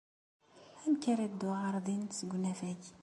[0.83, 2.81] Amek ara dduɣ ɣer din seg unafag?